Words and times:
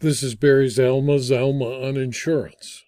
This 0.00 0.22
is 0.22 0.36
Barry 0.36 0.68
Zalma, 0.68 1.18
Zalma 1.18 1.88
on 1.88 1.96
Insurance. 1.96 2.84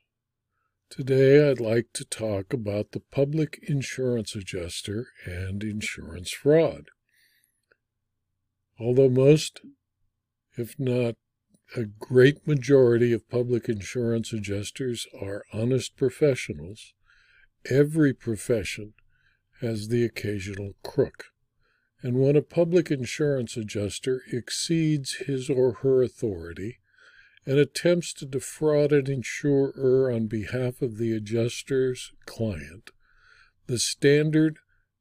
Today 0.91 1.51
I'd 1.51 1.59
like 1.59 1.89
to 1.95 2.05
talk 2.05 2.53
about 2.53 2.93
the 2.93 3.01
public 3.01 3.59
insurance 3.67 4.37
adjuster 4.37 5.09
and 5.27 5.65
insurance 5.65 6.31
fraud. 6.31 6.85
Although 8.79 9.09
most, 9.09 9.61
if 10.57 10.79
not 10.79 11.17
a 11.77 11.87
great 11.87 12.47
majority 12.47 13.13
of 13.13 13.29
public 13.29 13.69
insurance 13.69 14.33
adjusters 14.33 15.09
are 15.21 15.43
honest 15.53 15.97
professionals, 15.97 16.95
every 17.69 18.15
profession 18.15 18.95
has 19.61 19.89
the 19.89 20.05
occasional 20.05 20.75
crook. 20.85 21.25
And 22.03 22.21
when 22.21 22.37
a 22.37 22.43
public 22.43 22.89
insurance 22.93 23.57
adjuster 23.57 24.23
exceeds 24.33 25.15
his 25.27 25.51
or 25.51 25.73
her 25.83 26.05
authority, 26.05 26.79
and 27.47 27.59
attempts 27.59 28.13
to 28.15 28.27
defraud 28.27 28.93
an 28.93 29.11
insurer 29.11 30.11
on 30.13 30.27
behalf 30.27 30.83
of 30.83 30.99
the 30.99 31.13
adjuster's 31.13 32.13
client, 32.27 32.91
the 33.67 33.79
standard 33.79 34.59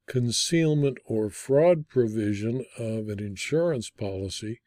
concealment 0.07 0.97
or 1.05 1.30
fraud 1.30 1.88
provision 1.88 2.66
of 2.77 3.09
an 3.09 3.20
insurance 3.20 3.89
policy 3.89 4.59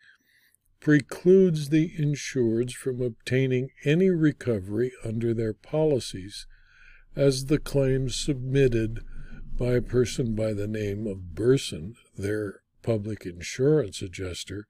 precludes 0.81 1.69
the 1.69 1.91
insureds 1.99 2.73
from 2.73 3.01
obtaining 3.01 3.71
any 3.85 4.11
recovery 4.11 4.93
under 5.05 5.33
their 5.33 5.55
policies 5.55 6.47
as 7.15 7.47
the 7.47 7.59
claims 7.59 8.17
submitted 8.17 9.01
by 9.57 9.75
a 9.75 9.83
person 9.83 10.35
by 10.35 10.53
the 10.53 10.67
name 10.67 11.07
of 11.07 11.35
Burson, 11.35 11.95
their 12.17 12.61
public 12.83 13.25
insurance 13.25 14.03
adjuster, 14.03 14.67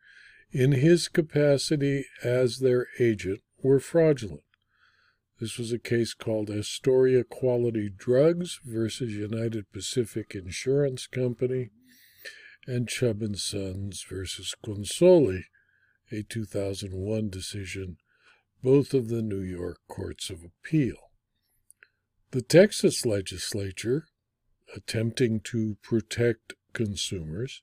in 0.53 0.73
his 0.73 1.09
capacity 1.09 2.05
as 2.23 2.59
their 2.59 2.87
agent 2.99 3.41
were 3.63 3.81
fraudulent. 3.81 4.43
This 5.41 5.59
was 5.59 5.73
a 5.73 5.79
case 5.79 6.15
called 6.15 6.51
Astoria 6.51 7.25
Quality 7.25 7.89
Drugs 7.89 8.61
versus 8.65 9.13
United 9.13 9.73
Pacific 9.73 10.35
Insurance 10.35 11.07
Company 11.07 11.71
and 12.67 12.89
Chubb 12.89 13.23
and 13.23 13.37
Sons 13.37 14.05
versus 14.09 14.55
Consoli, 14.65 15.45
a 16.13 16.23
2001 16.23 17.31
decision, 17.31 17.97
both 18.63 18.95
of 18.95 19.09
the 19.09 19.23
New 19.23 19.41
York 19.41 19.79
Courts 19.89 20.31
of 20.31 20.45
Appeal. 20.45 20.97
The 22.31 22.43
Texas 22.43 23.05
legislature, 23.05 24.07
attempting 24.77 25.41
to 25.45 25.77
protect 25.83 26.55
consumers, 26.73 27.63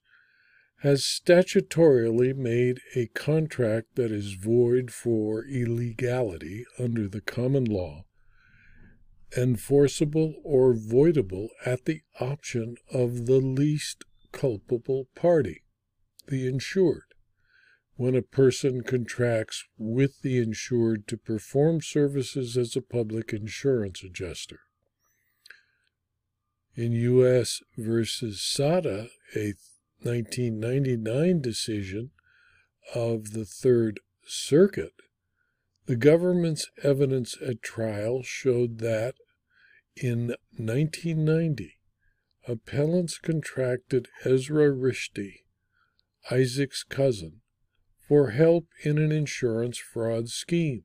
has 0.80 1.02
statutorily 1.02 2.34
made 2.34 2.80
a 2.96 3.06
contract 3.08 3.96
that 3.96 4.10
is 4.10 4.32
void 4.32 4.90
for 4.90 5.44
illegality 5.44 6.64
under 6.78 7.06
the 7.06 7.20
common 7.20 7.64
law, 7.64 8.04
enforceable 9.36 10.34
or 10.42 10.74
voidable 10.74 11.48
at 11.66 11.84
the 11.84 12.00
option 12.18 12.76
of 12.90 13.26
the 13.26 13.40
least 13.40 14.04
culpable 14.32 15.06
party, 15.14 15.62
the 16.28 16.46
insured. 16.46 17.02
When 17.96 18.14
a 18.14 18.22
person 18.22 18.82
contracts 18.82 19.64
with 19.76 20.22
the 20.22 20.38
insured 20.38 21.06
to 21.08 21.18
perform 21.18 21.82
services 21.82 22.56
as 22.56 22.74
a 22.74 22.80
public 22.80 23.34
insurance 23.34 24.02
adjuster. 24.02 24.60
In 26.74 26.92
U.S. 26.92 27.60
versus 27.76 28.40
SADA, 28.40 29.08
a 29.36 29.52
1999 30.02 31.40
decision 31.40 32.10
of 32.94 33.32
the 33.32 33.44
Third 33.44 34.00
Circuit, 34.24 34.94
the 35.86 35.96
government's 35.96 36.70
evidence 36.82 37.36
at 37.46 37.62
trial 37.62 38.22
showed 38.22 38.78
that 38.78 39.14
in 39.96 40.34
1990, 40.56 41.78
appellants 42.48 43.18
contracted 43.18 44.08
Ezra 44.24 44.70
Rishti, 44.70 45.40
Isaac's 46.30 46.84
cousin, 46.84 47.40
for 48.08 48.30
help 48.30 48.66
in 48.82 48.98
an 48.98 49.12
insurance 49.12 49.78
fraud 49.78 50.28
scheme. 50.28 50.84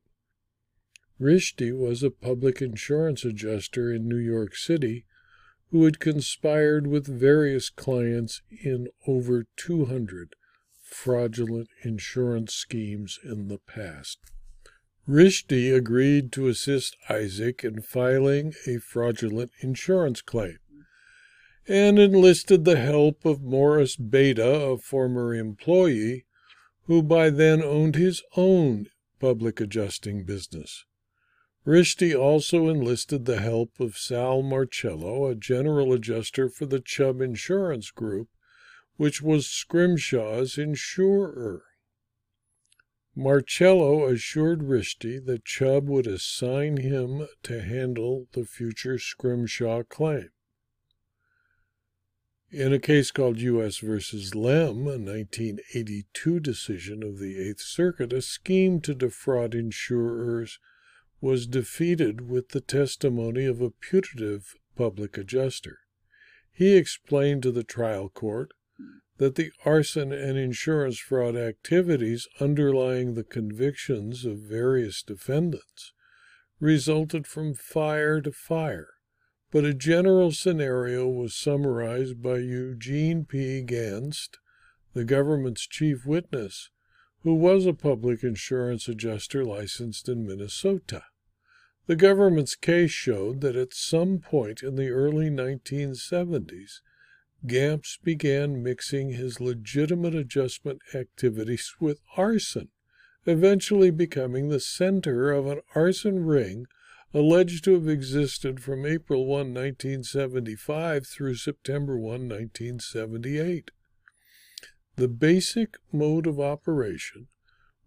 Rishti 1.19 1.71
was 1.71 2.03
a 2.03 2.11
public 2.11 2.61
insurance 2.61 3.23
adjuster 3.23 3.91
in 3.91 4.07
New 4.07 4.17
York 4.17 4.55
City 4.55 5.05
who 5.75 5.83
had 5.83 5.99
conspired 5.99 6.87
with 6.87 7.05
various 7.05 7.69
clients 7.69 8.41
in 8.63 8.87
over 9.05 9.45
200 9.57 10.33
fraudulent 10.81 11.67
insurance 11.83 12.53
schemes 12.53 13.19
in 13.25 13.49
the 13.49 13.57
past. 13.57 14.17
Rishti 15.05 15.75
agreed 15.75 16.31
to 16.31 16.47
assist 16.47 16.95
Isaac 17.09 17.65
in 17.65 17.81
filing 17.81 18.53
a 18.65 18.77
fraudulent 18.77 19.51
insurance 19.59 20.21
claim 20.21 20.59
and 21.67 21.99
enlisted 21.99 22.63
the 22.63 22.79
help 22.79 23.25
of 23.25 23.43
Morris 23.43 23.97
Beta, 23.97 24.49
a 24.49 24.77
former 24.77 25.35
employee 25.35 26.23
who 26.85 27.03
by 27.03 27.29
then 27.29 27.61
owned 27.61 27.95
his 27.95 28.23
own 28.37 28.87
public 29.19 29.59
adjusting 29.59 30.23
business. 30.23 30.85
Rishti 31.65 32.13
also 32.13 32.69
enlisted 32.69 33.25
the 33.25 33.41
help 33.41 33.79
of 33.79 33.97
Sal 33.97 34.43
Marcello, 34.43 35.27
a 35.27 35.35
general 35.35 35.93
adjuster 35.93 36.47
for 36.47 36.67
the 36.67 36.79
Chubb 36.79 37.21
Insurance 37.21 37.89
Group, 37.89 38.29
which 38.97 39.21
was 39.21 39.47
Scrimshaw's 39.47 40.59
insurer. 40.59 41.63
Marcello 43.15 44.07
assured 44.07 44.59
Rishti 44.59 45.25
that 45.25 45.45
Chubb 45.45 45.89
would 45.89 46.05
assign 46.05 46.77
him 46.77 47.27
to 47.43 47.61
handle 47.61 48.27
the 48.33 48.45
future 48.45 48.99
Scrimshaw 48.99 49.83
claim. 49.83 50.29
In 52.51 52.73
a 52.73 52.79
case 52.79 53.09
called 53.09 53.39
U.S. 53.39 53.79
v. 53.79 53.87
Lem, 54.35 54.85
a 54.85 54.99
1982 54.99 56.39
decision 56.39 57.01
of 57.01 57.17
the 57.17 57.39
Eighth 57.39 57.61
Circuit, 57.61 58.13
a 58.13 58.21
scheme 58.21 58.81
to 58.81 58.93
defraud 58.93 59.55
insurers 59.55 60.59
was 61.21 61.47
defeated 61.47 62.29
with 62.29 62.49
the 62.49 62.61
testimony 62.61 63.45
of 63.45 63.61
a 63.61 63.69
putative 63.69 64.55
public 64.75 65.17
adjuster. 65.17 65.79
He 66.51 66.75
explained 66.75 67.43
to 67.43 67.51
the 67.51 67.63
trial 67.63 68.09
court 68.09 68.51
that 69.17 69.35
the 69.35 69.51
arson 69.63 70.11
and 70.11 70.37
insurance 70.37 70.99
fraud 70.99 71.35
activities 71.35 72.27
underlying 72.39 73.13
the 73.13 73.23
convictions 73.23 74.25
of 74.25 74.39
various 74.39 75.01
defendants 75.01 75.93
resulted 76.59 77.27
from 77.27 77.53
fire 77.53 78.21
to 78.21 78.31
fire, 78.31 78.89
but 79.51 79.65
a 79.65 79.73
general 79.73 80.31
scenario 80.31 81.07
was 81.07 81.35
summarized 81.35 82.21
by 82.21 82.37
Eugene 82.37 83.25
P. 83.25 83.61
Ganst, 83.61 84.37
the 84.93 85.05
government's 85.05 85.67
chief 85.67 86.05
witness, 86.05 86.69
who 87.25 87.33
was 87.33 87.65
a 87.65 87.73
public 87.73 88.21
insurance 88.23 88.87
adjuster 88.87 89.43
licensed 89.43 90.07
in 90.07 90.27
Minnesota. 90.27 91.03
The 91.87 91.95
government's 91.95 92.55
case 92.55 92.91
showed 92.91 93.41
that 93.41 93.55
at 93.55 93.73
some 93.73 94.19
point 94.19 94.61
in 94.61 94.75
the 94.75 94.89
early 94.89 95.31
1970s, 95.31 96.81
Gamps 97.47 97.97
began 98.03 98.61
mixing 98.61 99.09
his 99.09 99.41
legitimate 99.41 100.13
adjustment 100.13 100.81
activities 100.93 101.73
with 101.79 101.99
arson, 102.15 102.69
eventually 103.25 103.89
becoming 103.89 104.49
the 104.49 104.59
center 104.59 105.31
of 105.31 105.47
an 105.47 105.61
arson 105.73 106.25
ring 106.25 106.67
alleged 107.11 107.63
to 107.63 107.73
have 107.73 107.87
existed 107.87 108.61
from 108.61 108.85
April 108.85 109.25
1, 109.25 109.51
1975 109.51 111.07
through 111.07 111.33
September 111.33 111.97
1, 111.97 112.29
1978. 112.29 113.71
The 114.97 115.07
basic 115.09 115.75
mode 115.91 116.25
of 116.25 116.39
operation 116.39 117.27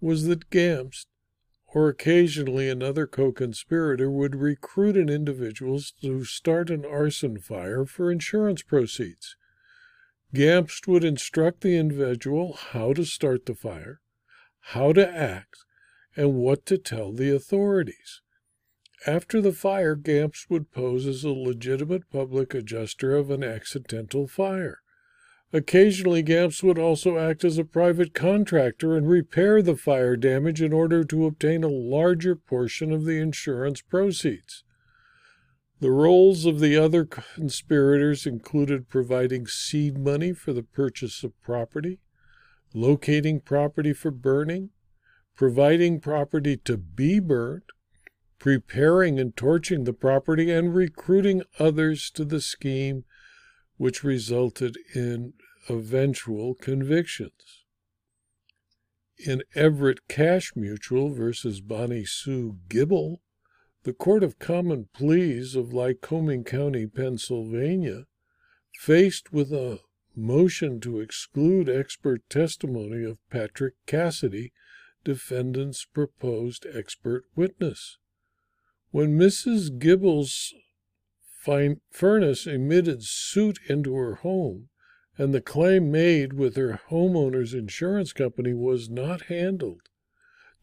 was 0.00 0.26
that 0.26 0.50
Gamps, 0.50 1.06
or 1.68 1.88
occasionally 1.88 2.68
another 2.68 3.06
co 3.06 3.32
conspirator, 3.32 4.10
would 4.10 4.36
recruit 4.36 4.96
an 4.96 5.08
individual 5.08 5.80
to 6.02 6.24
start 6.24 6.68
an 6.68 6.84
arson 6.84 7.38
fire 7.38 7.86
for 7.86 8.12
insurance 8.12 8.62
proceeds. 8.62 9.36
Gamps 10.34 10.86
would 10.86 11.02
instruct 11.02 11.62
the 11.62 11.76
individual 11.76 12.52
how 12.52 12.92
to 12.92 13.04
start 13.04 13.46
the 13.46 13.54
fire, 13.54 14.02
how 14.60 14.92
to 14.92 15.08
act, 15.08 15.64
and 16.14 16.34
what 16.34 16.66
to 16.66 16.76
tell 16.76 17.12
the 17.12 17.34
authorities. 17.34 18.20
After 19.06 19.40
the 19.40 19.52
fire, 19.52 19.94
Gamps 19.94 20.50
would 20.50 20.72
pose 20.72 21.06
as 21.06 21.24
a 21.24 21.30
legitimate 21.30 22.10
public 22.10 22.52
adjuster 22.52 23.16
of 23.16 23.30
an 23.30 23.42
accidental 23.42 24.26
fire. 24.26 24.82
Occasionally, 25.52 26.22
Gamps 26.22 26.62
would 26.62 26.78
also 26.78 27.16
act 27.16 27.42
as 27.42 27.56
a 27.56 27.64
private 27.64 28.12
contractor 28.12 28.94
and 28.96 29.08
repair 29.08 29.62
the 29.62 29.76
fire 29.76 30.14
damage 30.14 30.60
in 30.60 30.74
order 30.74 31.04
to 31.04 31.24
obtain 31.24 31.64
a 31.64 31.68
larger 31.68 32.36
portion 32.36 32.92
of 32.92 33.06
the 33.06 33.18
insurance 33.18 33.80
proceeds. 33.80 34.62
The 35.80 35.90
roles 35.90 36.44
of 36.44 36.60
the 36.60 36.76
other 36.76 37.06
conspirators 37.06 38.26
included 38.26 38.88
providing 38.88 39.46
seed 39.46 39.96
money 39.96 40.32
for 40.32 40.52
the 40.52 40.64
purchase 40.64 41.24
of 41.24 41.40
property, 41.40 42.00
locating 42.74 43.40
property 43.40 43.94
for 43.94 44.10
burning, 44.10 44.70
providing 45.34 46.00
property 46.00 46.56
to 46.58 46.76
be 46.76 47.20
burnt, 47.20 47.64
preparing 48.38 49.18
and 49.18 49.34
torching 49.36 49.84
the 49.84 49.92
property, 49.92 50.50
and 50.50 50.74
recruiting 50.74 51.42
others 51.58 52.10
to 52.10 52.24
the 52.24 52.40
scheme, 52.40 53.04
which 53.78 54.04
resulted 54.04 54.76
in 54.94 55.32
eventual 55.68 56.54
convictions. 56.54 57.64
In 59.18 59.42
Everett 59.54 60.06
Cash 60.08 60.52
Mutual 60.54 61.10
versus 61.14 61.60
Bonnie 61.60 62.04
Sue 62.04 62.58
Gibble, 62.68 63.22
the 63.84 63.92
Court 63.92 64.22
of 64.22 64.38
Common 64.38 64.88
Pleas 64.92 65.56
of 65.56 65.72
Lycoming 65.72 66.44
County, 66.44 66.86
Pennsylvania, 66.86 68.04
faced 68.80 69.32
with 69.32 69.52
a 69.52 69.80
motion 70.14 70.80
to 70.80 71.00
exclude 71.00 71.68
expert 71.68 72.28
testimony 72.28 73.04
of 73.04 73.18
Patrick 73.30 73.74
Cassidy, 73.86 74.52
defendant's 75.04 75.84
proposed 75.84 76.66
expert 76.72 77.24
witness. 77.36 77.98
When 78.90 79.18
Mrs. 79.18 79.78
Gibble's 79.78 80.52
furnace 81.38 82.46
emitted 82.46 83.02
soot 83.02 83.58
into 83.68 83.94
her 83.94 84.16
home, 84.16 84.68
and 85.16 85.32
the 85.32 85.40
claim 85.40 85.90
made 85.90 86.32
with 86.32 86.56
her 86.56 86.80
homeowner's 86.90 87.54
insurance 87.54 88.12
company 88.12 88.54
was 88.54 88.88
not 88.90 89.22
handled. 89.22 89.82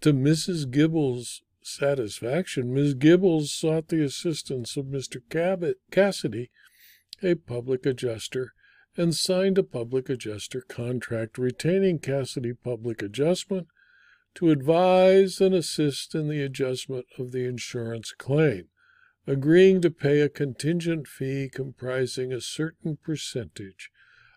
To 0.01 0.13
Mrs. 0.13 0.69
Gibble's 0.69 1.41
satisfaction, 1.61 2.73
Ms. 2.73 2.95
Gibbles 2.95 3.51
sought 3.51 3.87
the 3.87 4.03
assistance 4.03 4.77
of 4.77 4.85
Mr. 4.85 5.21
Cabot 5.29 5.77
Cassidy, 5.91 6.51
a 7.23 7.35
public 7.35 7.85
adjuster, 7.85 8.53
and 8.97 9.15
signed 9.15 9.57
a 9.57 9.63
public 9.63 10.09
adjuster 10.09 10.61
contract 10.61 11.37
retaining 11.37 11.99
Cassidy 11.99 12.53
Public 12.53 13.01
Adjustment 13.01 13.67
to 14.35 14.51
advise 14.51 15.41
and 15.41 15.55
assist 15.55 16.13
in 16.13 16.27
the 16.27 16.41
adjustment 16.41 17.05
of 17.17 17.31
the 17.31 17.45
insurance 17.45 18.11
claim, 18.11 18.67
agreeing 19.27 19.81
to 19.81 19.89
pay 19.89 20.21
a 20.21 20.29
contingent 20.29 21.07
fee 21.07 21.49
comprising 21.51 22.31
a 22.31 22.41
certain 22.41 22.97
percentage 22.97 23.89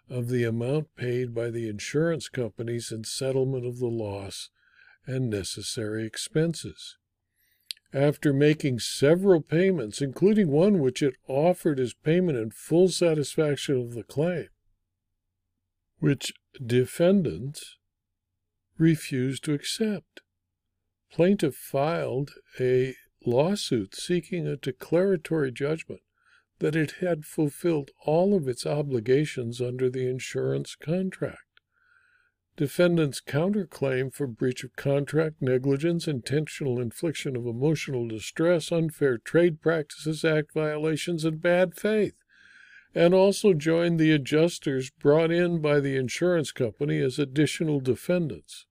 of 0.09 0.29
the 0.29 0.45
amount 0.45 0.95
paid 0.97 1.35
by 1.35 1.51
the 1.51 1.69
insurance 1.69 2.29
companies 2.29 2.91
in 2.91 3.05
settlement 3.05 3.67
of 3.67 3.79
the 3.79 3.87
loss 3.87 4.51
and 5.07 5.29
necessary 5.29 6.07
expenses. 6.07 6.97
After 7.93 8.33
making 8.33 8.81
several 8.81 9.41
payments, 9.41 10.03
including 10.03 10.49
one 10.49 10.79
which 10.79 11.03
it 11.03 11.15
offered 11.27 11.81
as 11.81 11.95
payment 11.95 12.37
in 12.37 12.51
full 12.51 12.89
satisfaction 12.89 13.81
of 13.81 13.95
the 13.95 14.03
claim, 14.03 14.49
which 15.99 16.33
defendants 16.65 17.77
refused 18.77 19.45
to 19.45 19.55
accept. 19.55 20.21
Plaintiff 21.11 21.55
filed 21.55 22.33
a 22.61 22.95
lawsuit 23.25 23.95
seeking 23.95 24.47
a 24.47 24.57
declaratory 24.57 25.53
judgment 25.53 26.01
that 26.61 26.77
it 26.77 26.93
had 27.01 27.25
fulfilled 27.25 27.91
all 28.05 28.35
of 28.35 28.49
its 28.49 28.67
obligations 28.67 29.61
under 29.61 29.89
the 29.89 30.09
insurance 30.09 30.75
contract. 30.75 31.43
Defendant's 32.57 33.21
counterclaim 33.21 34.13
for 34.13 34.27
breach 34.27 34.65
of 34.65 34.75
contract, 34.75 35.37
negligence, 35.41 36.09
intentional 36.09 36.81
infliction 36.81 37.37
of 37.37 37.47
emotional 37.47 38.09
distress, 38.09 38.73
unfair 38.73 39.17
trade 39.17 39.61
practices 39.61 40.25
act 40.25 40.53
violations, 40.53 41.25
and 41.25 41.41
bad 41.41 41.77
faith, 41.77 42.15
and 42.97 43.15
also 43.15 43.55
joined 43.55 44.01
the 44.01 44.11
adjusters 44.11 44.91
brought 44.91 45.31
in 45.31 45.61
by 45.61 45.79
the 45.79 45.95
insurance 45.95 46.51
company 46.51 46.99
as 46.99 47.21
additional 47.21 47.79
defendants. 47.79 48.67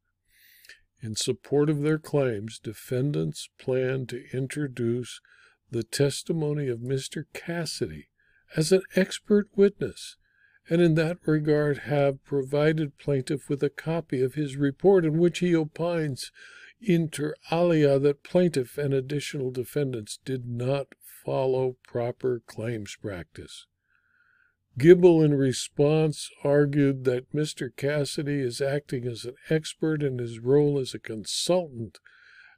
In 1.01 1.15
support 1.15 1.69
of 1.69 1.81
their 1.81 1.99
claims, 1.99 2.59
defendants 2.59 3.49
plan 3.59 4.07
to 4.07 4.25
introduce 4.33 5.21
the 5.69 5.83
testimony 5.83 6.67
of 6.69 6.79
Mr. 6.79 7.25
Cassidy 7.33 8.09
as 8.55 8.71
an 8.71 8.81
expert 8.95 9.49
witness, 9.55 10.17
and 10.69 10.81
in 10.81 10.95
that 10.95 11.17
regard 11.25 11.79
have 11.79 12.23
provided 12.23 12.97
plaintiff 12.97 13.49
with 13.49 13.61
a 13.61 13.69
copy 13.69 14.21
of 14.21 14.33
his 14.33 14.57
report 14.57 15.05
in 15.05 15.17
which 15.17 15.39
he 15.39 15.55
opines 15.55 16.31
inter 16.79 17.33
alia 17.51 17.99
that 17.99 18.23
plaintiff 18.23 18.77
and 18.77 18.93
additional 18.93 19.51
defendants 19.51 20.19
did 20.23 20.45
not 20.47 20.87
follow 21.03 21.75
proper 21.87 22.41
claims 22.45 22.95
practice. 22.95 23.65
Gibble, 24.77 25.23
in 25.23 25.33
response, 25.33 26.29
argued 26.43 27.03
that 27.05 27.33
Mr. 27.33 27.75
Cassidy 27.75 28.41
is 28.41 28.61
acting 28.61 29.07
as 29.07 29.25
an 29.25 29.35
expert 29.49 30.03
in 30.03 30.19
his 30.19 30.39
role 30.39 30.77
as 30.79 30.93
a 30.93 30.99
consultant 30.99 31.99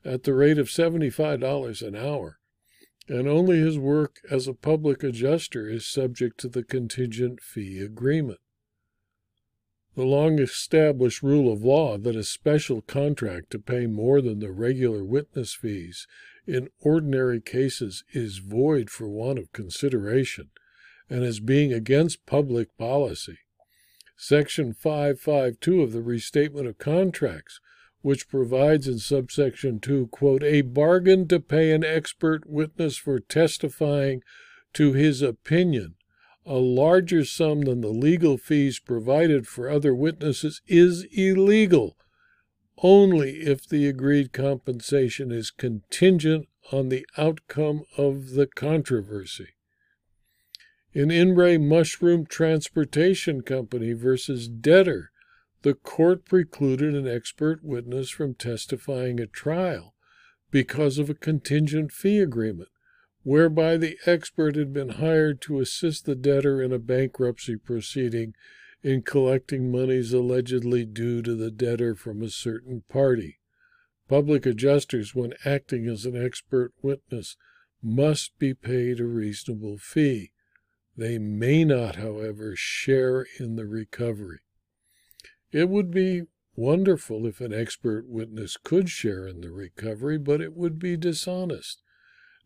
at 0.03 0.23
the 0.23 0.33
rate 0.33 0.57
of 0.57 0.67
$75 0.67 1.87
an 1.87 1.95
hour 1.95 2.39
and 3.09 3.27
only 3.27 3.59
his 3.59 3.77
work 3.77 4.21
as 4.29 4.47
a 4.47 4.53
public 4.53 5.03
adjuster 5.03 5.67
is 5.67 5.87
subject 5.87 6.39
to 6.39 6.47
the 6.47 6.63
contingent 6.63 7.41
fee 7.41 7.79
agreement. 7.79 8.39
The 9.95 10.05
long 10.05 10.39
established 10.39 11.23
rule 11.23 11.51
of 11.51 11.63
law 11.63 11.97
that 11.97 12.15
a 12.15 12.23
special 12.23 12.81
contract 12.81 13.49
to 13.51 13.59
pay 13.59 13.87
more 13.87 14.21
than 14.21 14.39
the 14.39 14.51
regular 14.51 15.03
witness 15.03 15.55
fees 15.55 16.05
in 16.45 16.69
ordinary 16.79 17.41
cases 17.41 18.03
is 18.13 18.37
void 18.37 18.89
for 18.89 19.09
want 19.09 19.39
of 19.39 19.51
consideration 19.51 20.51
and 21.09 21.23
as 21.23 21.39
being 21.39 21.73
against 21.73 22.25
public 22.25 22.75
policy. 22.77 23.39
Section 24.17 24.73
552 24.73 25.81
of 25.81 25.91
the 25.91 26.01
Restatement 26.01 26.67
of 26.67 26.77
Contracts 26.77 27.59
which 28.01 28.29
provides 28.29 28.87
in 28.87 28.97
subsection 28.97 29.77
2, 29.77 30.07
quote, 30.07 30.41
a 30.41 30.61
bargain 30.61 31.27
to 31.27 31.37
pay 31.37 31.73
an 31.73 31.83
expert 31.83 32.49
witness 32.49 32.95
for 32.95 33.19
testifying 33.19 34.21
to 34.73 34.93
his 34.93 35.21
opinion 35.21 35.95
a 36.45 36.55
larger 36.55 37.23
sum 37.23 37.61
than 37.61 37.81
the 37.81 37.89
legal 37.89 38.37
fees 38.37 38.79
provided 38.79 39.47
for 39.47 39.69
other 39.69 39.93
witnesses 39.93 40.61
is 40.67 41.05
illegal 41.11 41.95
only 42.81 43.41
if 43.41 43.67
the 43.67 43.85
agreed 43.87 44.31
compensation 44.31 45.31
is 45.31 45.51
contingent 45.51 46.47
on 46.71 46.89
the 46.89 47.05
outcome 47.17 47.83
of 47.97 48.31
the 48.31 48.47
controversy. 48.47 49.49
In 50.91 51.11
In 51.11 51.35
re 51.35 51.59
Mushroom 51.59 52.25
Transportation 52.25 53.41
Company 53.41 53.93
versus 53.93 54.47
Debtor, 54.47 55.11
the 55.61 55.75
court 55.75 56.25
precluded 56.25 56.95
an 56.95 57.07
expert 57.07 57.63
witness 57.63 58.09
from 58.09 58.33
testifying 58.33 59.19
at 59.19 59.31
trial 59.31 59.93
because 60.49 60.97
of 60.97 61.07
a 61.07 61.13
contingent 61.13 61.91
fee 61.91 62.17
agreement, 62.17 62.69
whereby 63.21 63.77
the 63.77 63.99
expert 64.07 64.55
had 64.55 64.73
been 64.73 64.89
hired 64.89 65.41
to 65.41 65.59
assist 65.59 66.05
the 66.05 66.15
debtor 66.15 66.59
in 66.59 66.71
a 66.71 66.79
bankruptcy 66.79 67.55
proceeding 67.55 68.33
in 68.81 69.03
collecting 69.03 69.71
monies 69.71 70.11
allegedly 70.11 70.85
due 70.85 71.21
to 71.21 71.35
the 71.35 71.51
debtor 71.51 71.93
from 71.93 72.23
a 72.23 72.31
certain 72.31 72.81
party. 72.89 73.37
Public 74.07 74.47
adjusters, 74.47 75.13
when 75.13 75.35
acting 75.45 75.85
as 75.87 76.05
an 76.05 76.17
expert 76.19 76.73
witness, 76.81 77.37
must 77.79 78.31
be 78.39 78.55
paid 78.55 78.99
a 78.99 79.05
reasonable 79.05 79.77
fee. 79.77 80.31
They 80.99 81.17
may 81.17 81.63
not, 81.63 81.95
however, 81.95 82.57
share 82.57 83.25
in 83.39 83.55
the 83.55 83.65
recovery. 83.65 84.39
It 85.49 85.69
would 85.69 85.91
be 85.91 86.23
wonderful 86.57 87.25
if 87.25 87.39
an 87.39 87.53
expert 87.53 88.09
witness 88.09 88.57
could 88.57 88.89
share 88.89 89.25
in 89.25 89.39
the 89.39 89.49
recovery, 89.49 90.17
but 90.17 90.41
it 90.41 90.57
would 90.57 90.77
be 90.77 90.97
dishonest. 90.97 91.81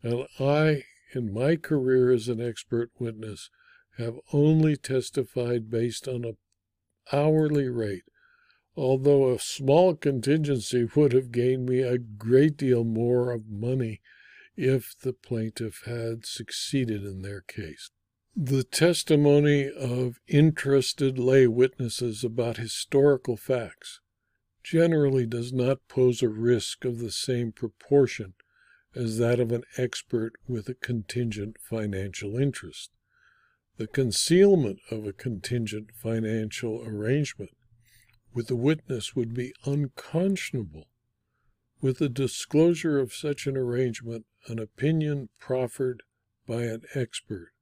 And 0.03 0.27
I, 0.39 0.83
in 1.15 1.33
my 1.33 1.55
career 1.55 2.11
as 2.11 2.27
an 2.27 2.39
expert 2.39 2.91
witness, 2.99 3.49
have 3.97 4.19
only 4.31 4.77
testified 4.77 5.71
based 5.71 6.07
on 6.07 6.23
a 6.23 6.37
hourly 7.11 7.69
rate, 7.69 8.05
although 8.75 9.33
a 9.33 9.39
small 9.39 9.95
contingency 9.95 10.87
would 10.95 11.11
have 11.11 11.31
gained 11.31 11.67
me 11.67 11.79
a 11.79 11.97
great 11.97 12.57
deal 12.57 12.83
more 12.83 13.31
of 13.31 13.49
money 13.49 13.99
if 14.55 14.95
the 15.01 15.13
plaintiff 15.13 15.81
had 15.87 16.23
succeeded 16.23 17.03
in 17.03 17.23
their 17.23 17.41
case. 17.41 17.89
The 18.35 18.63
testimony 18.63 19.69
of 19.69 20.19
interested 20.27 21.19
lay 21.19 21.45
witnesses 21.45 22.23
about 22.23 22.57
historical 22.57 23.37
facts 23.37 23.99
generally 24.63 25.27
does 25.27 25.53
not 25.53 25.87
pose 25.87 26.23
a 26.23 26.29
risk 26.29 26.83
of 26.83 26.97
the 26.97 27.11
same 27.11 27.51
proportion 27.51 28.33
as 28.95 29.19
that 29.19 29.39
of 29.39 29.51
an 29.51 29.61
expert 29.77 30.33
with 30.47 30.67
a 30.67 30.73
contingent 30.73 31.57
financial 31.61 32.35
interest. 32.35 32.89
The 33.77 33.85
concealment 33.85 34.79
of 34.89 35.05
a 35.05 35.13
contingent 35.13 35.91
financial 35.93 36.81
arrangement 36.83 37.55
with 38.33 38.49
a 38.49 38.55
witness 38.55 39.15
would 39.15 39.35
be 39.35 39.53
unconscionable. 39.63 40.87
With 41.81 41.99
the 41.99 42.09
disclosure 42.09 42.97
of 42.97 43.13
such 43.13 43.45
an 43.45 43.55
arrangement, 43.55 44.25
an 44.47 44.57
opinion 44.57 45.29
proffered 45.37 46.01
by 46.47 46.63
an 46.63 46.81
expert 46.95 47.53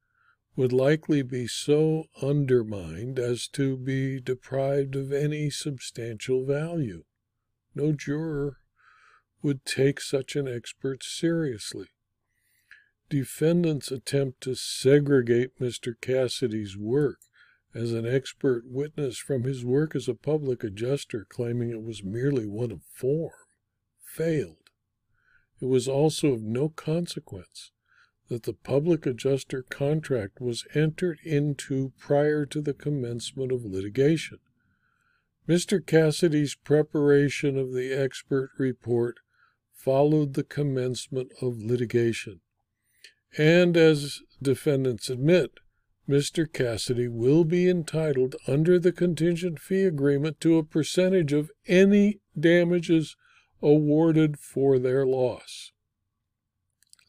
would 0.56 0.74
likely 0.74 1.22
be 1.22 1.48
so 1.48 2.06
undermined 2.22 3.18
as 3.18 3.48
to 3.48 3.78
be 3.78 4.20
deprived 4.20 4.96
of 4.96 5.12
any 5.12 5.50
substantial 5.50 6.46
value. 6.46 7.04
No 7.74 7.94
juror 7.94 8.58
would 9.42 9.66
take 9.66 10.02
such 10.02 10.36
an 10.36 10.48
expert 10.48 11.04
seriously. 11.04 11.88
Defendants 13.10 13.92
attempt 13.92 14.42
to 14.42 14.56
segregate 14.56 15.58
Mr. 15.60 15.94
Cassidy's 16.00 16.78
work 16.78 17.20
as 17.74 17.94
an 17.94 18.06
expert 18.06 18.64
witness 18.66 19.18
from 19.18 19.44
his 19.44 19.64
work 19.64 19.96
as 19.96 20.08
a 20.08 20.14
public 20.14 20.64
adjuster, 20.64 21.26
claiming 21.30 21.70
it 21.70 21.82
was 21.82 22.04
merely 22.04 22.46
one 22.46 22.72
of 22.72 22.84
form, 22.84 23.32
failed. 24.04 24.70
It 25.62 25.66
was 25.66 25.88
also 25.88 26.34
of 26.34 26.42
no 26.42 26.70
consequence 26.70 27.72
that 28.32 28.44
the 28.44 28.54
public 28.54 29.06
adjuster 29.06 29.62
contract 29.62 30.40
was 30.40 30.66
entered 30.74 31.20
into 31.26 31.92
prior 32.00 32.46
to 32.46 32.62
the 32.62 32.74
commencement 32.74 33.52
of 33.52 33.66
litigation. 33.66 34.40
Mr. 35.50 35.86
Cassidy's 35.86 36.56
preparation 36.56 37.58
of 37.58 37.74
the 37.74 37.92
expert 37.92 38.52
report 38.58 39.18
followed 39.74 40.34
the 40.34 40.46
commencement 40.46 41.34
of 41.42 41.62
litigation. 41.62 42.40
And 43.38 43.76
as 43.76 44.22
defendants 44.42 45.10
admit, 45.10 45.52
Mr. 46.08 46.50
Cassidy 46.50 47.10
will 47.10 47.44
be 47.44 47.68
entitled 47.68 48.38
under 48.48 48.80
the 48.80 48.94
contingent 48.94 49.60
fee 49.60 49.84
agreement 49.84 50.40
to 50.40 50.58
a 50.58 50.64
percentage 50.64 51.34
of 51.34 51.52
any 51.68 52.22
damages 52.40 53.18
awarded 53.62 54.40
for 54.40 54.80
their 54.80 55.06
loss. 55.06 55.71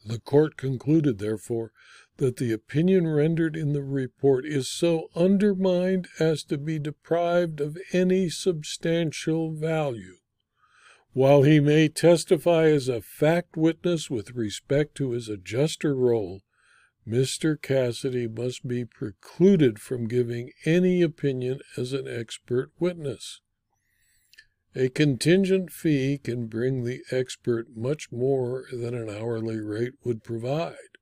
The 0.05 0.19
court 0.19 0.57
concluded, 0.57 1.19
therefore, 1.19 1.71
that 2.17 2.37
the 2.37 2.51
opinion 2.51 3.07
rendered 3.07 3.55
in 3.55 3.73
the 3.73 3.83
report 3.83 4.45
is 4.45 4.69
so 4.69 5.09
undermined 5.15 6.07
as 6.19 6.43
to 6.45 6.57
be 6.57 6.77
deprived 6.77 7.61
of 7.61 7.77
any 7.91 8.29
substantial 8.29 9.53
value. 9.53 10.17
While 11.13 11.43
he 11.43 11.59
may 11.59 11.87
testify 11.89 12.65
as 12.65 12.89
a 12.89 13.01
fact 13.01 13.55
witness 13.55 14.09
with 14.09 14.31
respect 14.31 14.95
to 14.95 15.11
his 15.11 15.29
adjuster 15.29 15.95
role, 15.95 16.41
Mr. 17.07 17.61
Cassidy 17.61 18.27
must 18.27 18.67
be 18.67 18.85
precluded 18.85 19.79
from 19.79 20.07
giving 20.07 20.51
any 20.65 21.01
opinion 21.01 21.59
as 21.77 21.93
an 21.93 22.07
expert 22.07 22.71
witness. 22.79 23.41
A 24.75 24.89
contingent 24.89 25.71
fee 25.71 26.17
can 26.17 26.47
bring 26.47 26.83
the 26.83 27.03
expert 27.11 27.67
much 27.75 28.11
more 28.11 28.65
than 28.71 28.95
an 28.95 29.07
hourly 29.07 29.59
rate 29.59 29.93
would 30.03 30.23
provide. 30.23 30.97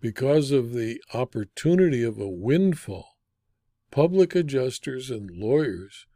Because 0.00 0.52
of 0.52 0.72
the 0.72 1.00
opportunity 1.12 2.04
of 2.04 2.20
a 2.20 2.28
windfall, 2.28 3.16
public 3.90 4.36
adjusters 4.36 5.10
and 5.10 5.28
lawyers 5.30 6.06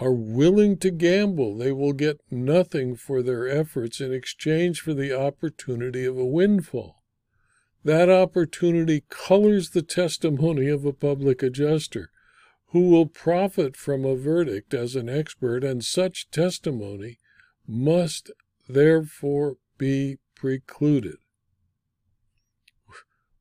are 0.00 0.12
willing 0.12 0.78
to 0.78 0.90
gamble 0.90 1.56
they 1.56 1.72
will 1.72 1.92
get 1.92 2.20
nothing 2.30 2.96
for 2.96 3.22
their 3.22 3.46
efforts 3.48 4.00
in 4.00 4.12
exchange 4.12 4.80
for 4.80 4.94
the 4.94 5.12
opportunity 5.12 6.04
of 6.04 6.16
a 6.16 6.24
windfall. 6.24 7.02
That 7.84 8.08
opportunity 8.08 9.04
colors 9.10 9.70
the 9.70 9.82
testimony 9.82 10.68
of 10.68 10.84
a 10.86 10.92
public 10.92 11.42
adjuster 11.42 12.10
who 12.70 12.90
will 12.90 13.06
profit 13.06 13.76
from 13.76 14.04
a 14.04 14.16
verdict 14.16 14.74
as 14.74 14.96
an 14.96 15.08
expert, 15.08 15.62
and 15.62 15.84
such 15.84 16.30
testimony 16.30 17.18
must 17.66 18.30
therefore 18.68 19.56
be 19.78 20.18
precluded. 20.34 21.16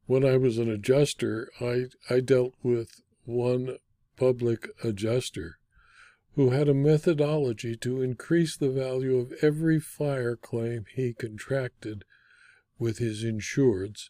When 0.05 0.23
I 0.23 0.37
was 0.37 0.57
an 0.57 0.69
adjuster, 0.69 1.49
I, 1.59 1.85
I 2.09 2.19
dealt 2.19 2.53
with 2.61 3.01
one 3.25 3.77
public 4.17 4.69
adjuster 4.83 5.57
who 6.35 6.51
had 6.51 6.67
a 6.67 6.73
methodology 6.73 7.75
to 7.77 8.01
increase 8.01 8.55
the 8.55 8.69
value 8.69 9.17
of 9.17 9.33
every 9.41 9.79
fire 9.79 10.35
claim 10.35 10.85
he 10.93 11.13
contracted 11.13 12.03
with 12.77 12.97
his 12.97 13.23
insureds, 13.23 14.09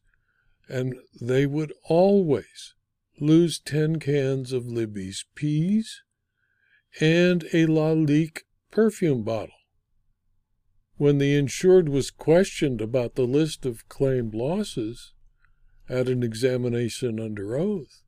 and 0.68 0.96
they 1.22 1.46
would 1.46 1.72
always 1.84 2.74
lose 3.20 3.60
10 3.60 4.00
cans 4.00 4.52
of 4.52 4.68
Libby's 4.68 5.26
peas 5.36 6.02
and 7.00 7.44
a 7.54 7.66
Lalique 7.66 8.44
perfume 8.72 9.24
bottle. 9.24 9.56
When 10.98 11.18
the 11.18 11.36
insured 11.36 11.90
was 11.90 12.12
questioned 12.12 12.82
about 12.82 13.16
the 13.16 13.26
list 13.26 13.66
of 13.66 13.88
claimed 13.90 14.34
losses 14.34 15.14
at 15.90 16.08
an 16.08 16.24
examination 16.24 17.20
under 17.20 17.58
oath, 17.58 18.02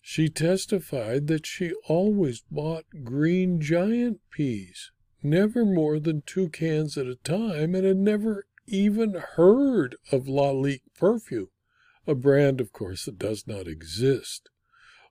she 0.00 0.28
testified 0.28 1.26
that 1.28 1.46
she 1.46 1.72
always 1.86 2.42
bought 2.50 2.84
green 3.04 3.60
giant 3.60 4.20
peas, 4.30 4.90
never 5.22 5.64
more 5.64 5.98
than 6.00 6.22
two 6.26 6.48
cans 6.48 6.98
at 6.98 7.06
a 7.06 7.16
time, 7.16 7.74
and 7.74 7.86
had 7.86 7.96
never 7.96 8.46
even 8.66 9.14
heard 9.14 9.96
of 10.10 10.26
Lalique 10.26 10.82
perfume 10.98 11.48
a 12.06 12.14
brand, 12.14 12.60
of 12.60 12.72
course, 12.72 13.04
that 13.04 13.18
does 13.18 13.46
not 13.46 13.68
exist. 13.68 14.50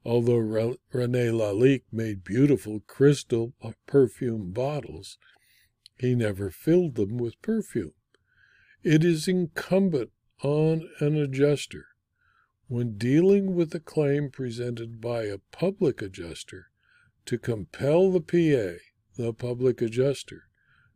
Although 0.03 0.37
Re- 0.37 0.77
Rene 0.91 1.29
Lalique 1.29 1.85
made 1.91 2.23
beautiful 2.23 2.81
crystal 2.87 3.53
perfume 3.85 4.51
bottles, 4.51 5.17
he 5.97 6.15
never 6.15 6.49
filled 6.49 6.95
them 6.95 7.17
with 7.17 7.41
perfume. 7.41 7.93
It 8.83 9.03
is 9.03 9.27
incumbent 9.27 10.11
on 10.43 10.89
an 10.99 11.15
adjuster, 11.15 11.85
when 12.67 12.97
dealing 12.97 13.53
with 13.53 13.75
a 13.75 13.79
claim 13.79 14.31
presented 14.31 14.99
by 14.99 15.25
a 15.25 15.37
public 15.51 16.01
adjuster, 16.01 16.71
to 17.25 17.37
compel 17.37 18.11
the 18.11 18.21
PA, 18.21 18.79
the 19.17 19.33
public 19.33 19.81
adjuster, 19.81 20.45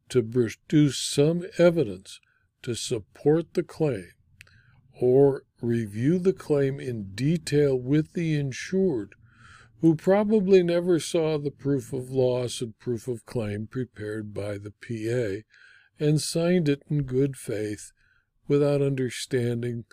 to 0.09 0.23
produce 0.23 0.97
some 0.97 1.43
evidence 1.59 2.19
to 2.63 2.73
support 2.73 3.53
the 3.53 3.63
claim 3.63 4.11
or 4.99 5.43
review 5.65 6.19
the 6.19 6.33
claim 6.33 6.79
in 6.79 7.13
detail 7.13 7.75
with 7.75 8.13
the 8.13 8.35
insured, 8.35 9.15
who 9.81 9.95
probably 9.95 10.63
never 10.63 10.99
saw 10.99 11.37
the 11.37 11.51
proof 11.51 11.91
of 11.91 12.09
loss 12.09 12.61
and 12.61 12.77
proof 12.79 13.07
of 13.07 13.25
claim 13.25 13.67
prepared 13.67 14.33
by 14.33 14.57
the 14.57 14.71
PA 14.71 15.43
and 15.99 16.21
signed 16.21 16.69
it 16.69 16.81
in 16.89 17.03
good 17.03 17.35
faith 17.35 17.91
without 18.47 18.81
understanding 18.81 19.85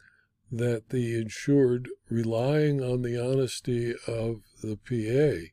that 0.50 0.90
the 0.90 1.14
insured, 1.14 1.88
relying 2.10 2.82
on 2.82 3.02
the 3.02 3.16
honesty 3.16 3.94
of 4.06 4.42
the 4.62 4.76
PA, 4.76 5.52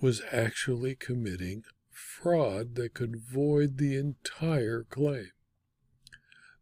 was 0.00 0.22
actually 0.32 0.94
committing 0.94 1.62
fraud 1.90 2.74
that 2.74 2.94
could 2.94 3.16
void 3.16 3.78
the 3.78 3.96
entire 3.96 4.84
claim. 4.90 5.30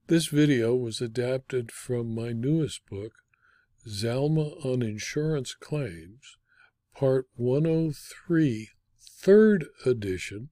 This 0.07 0.27
video 0.27 0.75
was 0.75 1.01
adapted 1.01 1.73
from 1.73 2.15
my 2.15 2.33
newest 2.33 2.85
book, 2.91 3.13
Zalma 3.89 4.63
on 4.63 4.83
Insurance 4.83 5.55
Claims, 5.55 6.37
Part 6.95 7.27
103, 7.37 8.69
third 9.01 9.65
edition, 9.87 10.51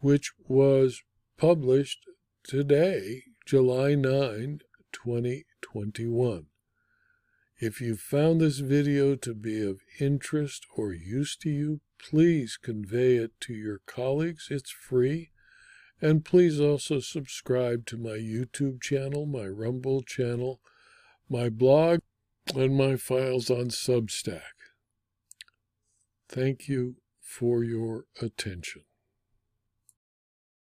which 0.00 0.32
was 0.48 1.02
published 1.36 2.06
today, 2.42 3.24
July 3.44 3.96
9, 3.96 4.60
2021. 4.92 6.46
If 7.60 7.82
you 7.82 7.96
found 7.96 8.40
this 8.40 8.60
video 8.60 9.14
to 9.14 9.34
be 9.34 9.60
of 9.60 9.82
interest 10.00 10.64
or 10.74 10.94
use 10.94 11.36
to 11.42 11.50
you, 11.50 11.80
please 12.00 12.56
convey 12.56 13.16
it 13.16 13.32
to 13.40 13.52
your 13.52 13.82
colleagues. 13.86 14.48
It's 14.50 14.70
free 14.70 15.32
and 16.04 16.22
please 16.22 16.60
also 16.60 17.00
subscribe 17.00 17.86
to 17.86 17.96
my 17.96 18.18
YouTube 18.18 18.82
channel, 18.82 19.24
my 19.24 19.46
Rumble 19.46 20.02
channel, 20.02 20.60
my 21.30 21.48
blog, 21.48 22.00
and 22.54 22.76
my 22.76 22.96
files 22.96 23.48
on 23.48 23.68
Substack. 23.68 24.42
Thank 26.28 26.68
you 26.68 26.96
for 27.22 27.64
your 27.64 28.04
attention. 28.20 28.82